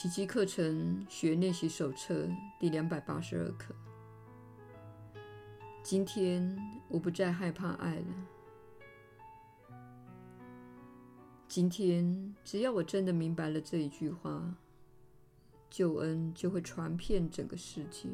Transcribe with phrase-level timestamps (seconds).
[0.00, 3.74] 奇迹课程学练习手册第两百八十二课。
[5.82, 6.56] 今天
[6.86, 8.06] 我不再害怕爱了。
[11.48, 14.54] 今天只要我真的明白了这一句话，
[15.68, 18.08] 救恩就会传遍整个世界。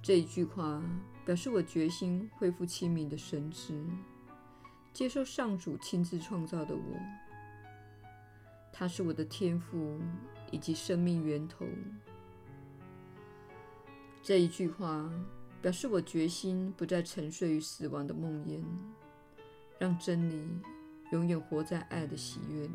[0.00, 0.80] 这一句话
[1.26, 3.84] 表示我决心恢复清明的神智，
[4.92, 7.23] 接受上主亲自创造的我。
[8.76, 10.00] 他是我的天赋
[10.50, 11.64] 以及生命源头。
[14.20, 15.08] 这一句话
[15.62, 18.64] 表示我决心不再沉睡于死亡的梦魇，
[19.78, 20.48] 让真理
[21.12, 22.74] 永远活在爱的喜悦里。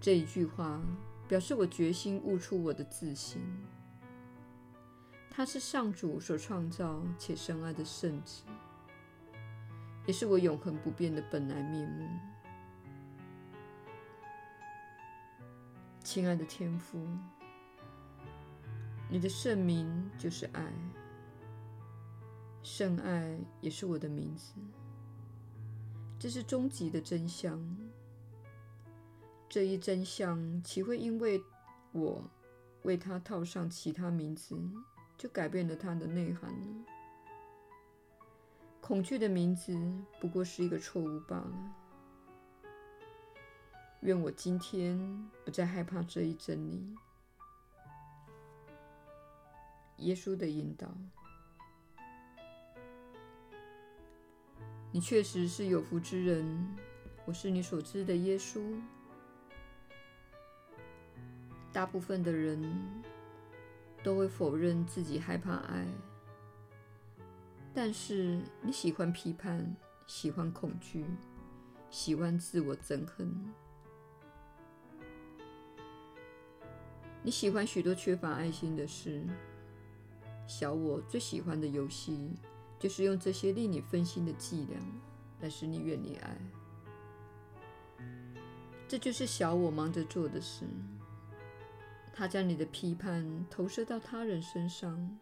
[0.00, 0.80] 这一句话
[1.26, 3.42] 表示我决心悟出我的自信。
[5.28, 8.44] 他是上主所创造且深爱的圣子，
[10.06, 12.31] 也是我永恒不变的本来面目。
[16.04, 16.98] 亲爱的天父，
[19.08, 20.72] 你的圣名就是爱，
[22.62, 24.52] 圣爱也是我的名字。
[26.18, 27.58] 这是终极的真相。
[29.48, 31.40] 这一真相岂会因为
[31.92, 32.22] 我
[32.82, 34.58] 为它套上其他名字，
[35.16, 36.84] 就改变了它的内涵呢？
[38.80, 39.72] 恐惧的名字
[40.20, 41.74] 不过是一个错误罢了。
[44.02, 44.98] 愿我今天
[45.44, 46.96] 不再害怕这一真理。
[49.98, 50.88] 耶稣的引导，
[54.90, 56.76] 你确实是有福之人。
[57.24, 58.60] 我是你所知的耶稣。
[61.72, 62.60] 大部分的人
[64.02, 65.86] 都会否认自己害怕爱，
[67.72, 69.76] 但是你喜欢批判，
[70.08, 71.06] 喜欢恐惧，
[71.88, 73.32] 喜欢自我憎恨。
[77.22, 79.22] 你喜欢许多缺乏爱心的事。
[80.46, 82.32] 小我最喜欢的游戏，
[82.78, 84.76] 就是用这些令你分心的伎俩
[85.40, 86.36] 来使你远离爱。
[88.88, 90.66] 这就是小我忙着做的事。
[92.12, 95.18] 他将你的批判投射到他人身上，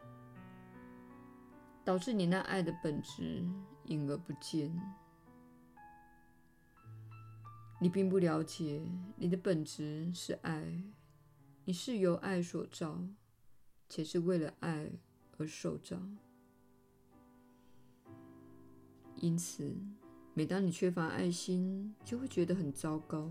[1.84, 3.44] 导致你那爱的本质
[3.84, 4.75] 隐而不见。
[7.78, 8.83] 你并不了解，
[9.16, 10.83] 你的本质是爱。
[11.71, 13.01] 你是由爱所造，
[13.89, 14.91] 且是为了爱
[15.39, 16.03] 而受造。
[19.15, 19.77] 因此，
[20.35, 23.31] 每当你缺乏爱心，就会觉得很糟糕。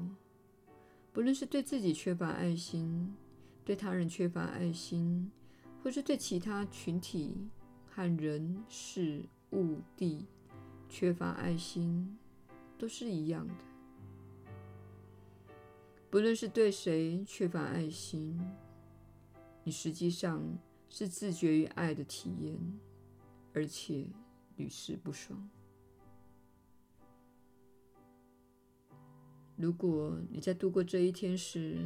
[1.11, 3.13] 不论是对自己缺乏爱心，
[3.65, 5.29] 对他人缺乏爱心，
[5.83, 7.35] 或是对其他群体
[7.89, 10.25] 和人事物地
[10.87, 12.17] 缺乏爱心，
[12.77, 13.68] 都是一样的。
[16.11, 18.39] 不论是对谁缺乏爱心，
[19.63, 20.41] 你实际上
[20.89, 22.57] 是自觉于爱的体验，
[23.53, 24.07] 而且
[24.55, 25.47] 屡试不爽。
[29.55, 31.77] 如果你在度过这一天时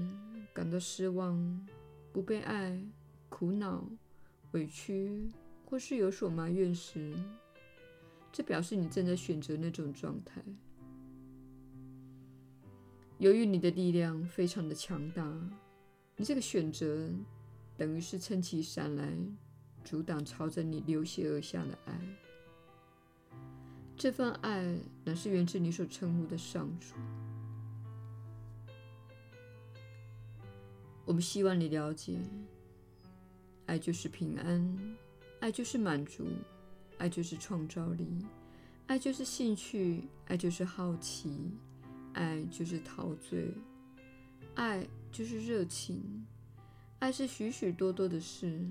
[0.54, 1.68] 感到失望、
[2.14, 2.82] 不被爱、
[3.28, 3.86] 苦恼、
[4.54, 5.28] 委屈，
[5.66, 7.14] 或是有所埋怨时，
[8.32, 10.42] 这表示你正在选择那种状态。
[13.24, 15.24] 由于你的力量非常的强大，
[16.18, 17.10] 你这个选择
[17.78, 19.18] 等于是撑起伞来，
[19.82, 21.98] 阻挡朝着你流泻而下的爱。
[23.96, 26.96] 这份爱乃是源自你所称呼的上主。
[31.06, 32.20] 我们希望你了解，
[33.68, 34.96] 爱就是平安，
[35.40, 36.28] 爱就是满足，
[36.98, 38.06] 爱就是创造力，
[38.88, 41.54] 爱就是兴趣，爱就是好奇。
[42.14, 43.52] 爱就是陶醉，
[44.56, 46.26] 爱就是热情，
[47.00, 48.66] 爱是许许多多的事，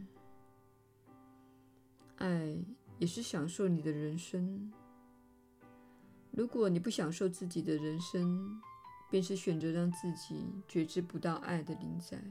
[2.17, 2.57] 爱
[2.99, 4.73] 也是享受你的人生。
[6.31, 8.61] 如果你不享受自己的人生，
[9.11, 12.23] 便是选择让自己觉知不到爱的临在。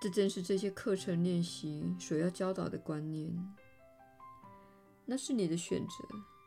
[0.00, 3.36] 这正是这些课程练习所要教导的观念。
[5.04, 6.37] 那是你的选择。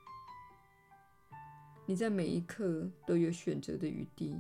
[1.86, 4.38] 你在每一刻都有选择的余地，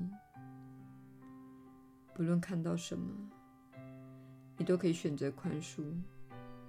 [2.14, 3.30] 不论看到什么，
[4.58, 5.84] 你都可以选择宽恕，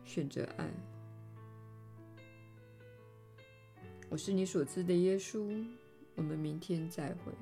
[0.04, 0.68] 选择爱。
[4.10, 5.64] 我是你所知的耶稣，
[6.16, 7.32] 我们明天再会。